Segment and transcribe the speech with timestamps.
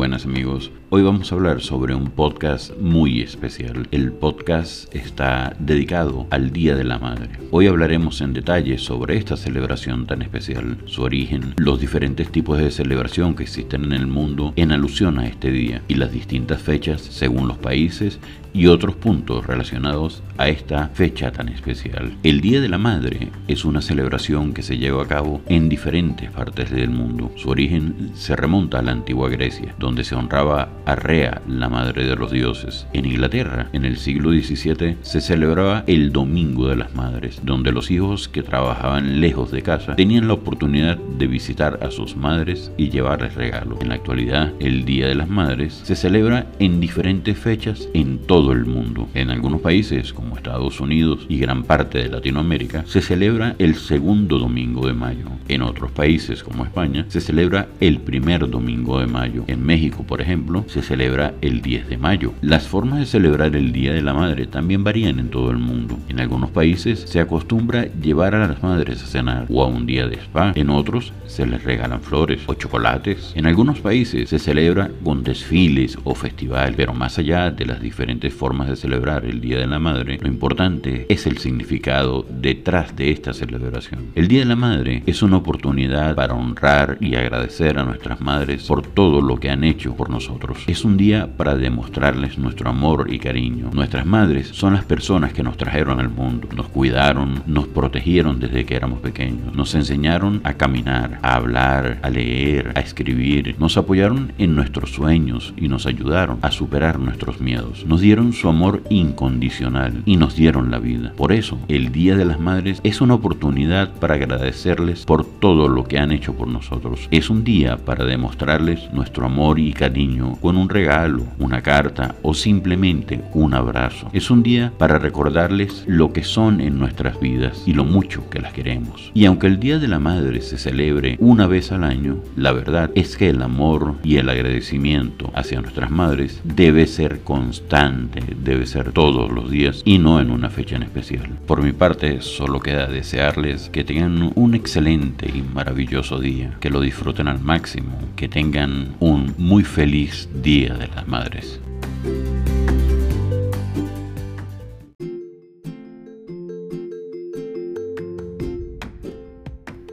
[0.00, 3.86] Buenas amigos, hoy vamos a hablar sobre un podcast muy especial.
[3.90, 7.28] El podcast está dedicado al Día de la Madre.
[7.50, 12.70] Hoy hablaremos en detalle sobre esta celebración tan especial, su origen, los diferentes tipos de
[12.70, 17.02] celebración que existen en el mundo en alusión a este día y las distintas fechas
[17.02, 18.18] según los países
[18.52, 22.16] y otros puntos relacionados a esta fecha tan especial.
[22.22, 26.30] El Día de la Madre es una celebración que se lleva a cabo en diferentes
[26.30, 27.30] partes del mundo.
[27.36, 32.04] Su origen se remonta a la antigua Grecia, donde se honraba a Rea, la madre
[32.04, 32.86] de los dioses.
[32.92, 37.90] En Inglaterra, en el siglo XVII, se celebraba el Domingo de las Madres, donde los
[37.90, 42.90] hijos que trabajaban lejos de casa tenían la oportunidad de visitar a sus madres y
[42.90, 43.80] llevarles regalos.
[43.80, 48.52] En la actualidad, el Día de las Madres se celebra en diferentes fechas en todo
[48.52, 49.08] el mundo.
[49.14, 54.38] En algunos países, como Estados Unidos y gran parte de Latinoamérica, se celebra el segundo
[54.38, 55.26] domingo de mayo.
[55.48, 59.44] En otros países, como España, se celebra el primer domingo de mayo.
[59.46, 62.34] En México, por ejemplo, se celebra el 10 de mayo.
[62.42, 65.98] Las formas de celebrar el Día de la Madre también varían en todo el mundo.
[66.08, 70.06] En algunos países se acostumbra llevar a las madres a cenar o a un día
[70.06, 70.52] de spa.
[70.54, 73.32] En otros se les regalan flores o chocolates.
[73.34, 78.34] En algunos países se celebra con desfiles o festival, pero más allá de las diferentes
[78.34, 83.10] formas de celebrar el Día de la Madre, lo importante es el significado detrás de
[83.10, 84.10] esta celebración.
[84.14, 88.66] El Día de la Madre es una oportunidad para honrar y agradecer a nuestras madres
[88.66, 90.58] por todo lo que han hecho por nosotros.
[90.66, 93.70] Es un día para demostrarles nuestro amor y cariño.
[93.72, 98.64] Nuestras madres son las personas que nos trajeron al mundo, nos cuidaron, nos protegieron desde
[98.64, 104.32] que éramos pequeños, nos enseñaron a caminar, a hablar, a leer, a escribir, nos apoyaron
[104.38, 107.86] en nuestros sueños y nos ayudaron a superar nuestros miedos.
[107.86, 111.12] Nos dieron su amor incondicional y nos dieron la vida.
[111.16, 115.84] Por eso, el Día de las Madres es una oportunidad para agradecerles por todo lo
[115.84, 117.06] que han hecho por nosotros.
[117.12, 119.26] Es un día para demostrarles nuestro
[119.60, 124.10] y cariño con un regalo, una carta o simplemente un abrazo.
[124.12, 128.40] Es un día para recordarles lo que son en nuestras vidas y lo mucho que
[128.40, 129.10] las queremos.
[129.14, 132.90] Y aunque el Día de la Madre se celebre una vez al año, la verdad
[132.94, 138.92] es que el amor y el agradecimiento hacia nuestras madres debe ser constante debe ser
[138.92, 141.38] todos los días y no en una fecha en especial.
[141.46, 146.80] Por mi parte, solo queda desearles que tengan un excelente y maravilloso día, que lo
[146.80, 151.60] disfruten al máximo, que tengan un muy feliz Día de las Madres.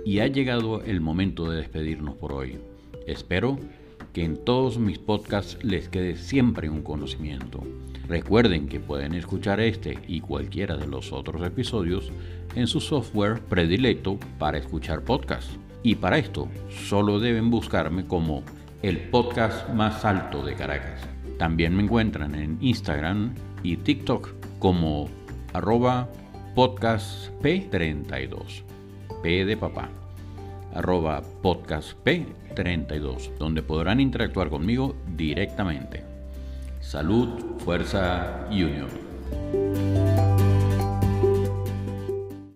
[0.06, 2.60] Y ha llegado el momento de despedirnos por hoy.
[3.08, 3.58] Espero
[4.14, 7.64] que en todos mis podcasts les quede siempre un conocimiento.
[8.08, 12.12] Recuerden que pueden escuchar este y cualquiera de los otros episodios
[12.54, 15.58] en su software predilecto para escuchar podcasts.
[15.82, 18.44] Y para esto solo deben buscarme como
[18.82, 21.02] el podcast más alto de Caracas.
[21.38, 25.10] También me encuentran en Instagram y TikTok como
[25.54, 26.10] arroba
[26.56, 28.64] podcastp32.
[29.24, 29.90] P de papá
[30.78, 36.04] arroba podcastp32, donde podrán interactuar conmigo directamente.
[36.82, 37.30] Salud,
[37.60, 38.90] fuerza y unión.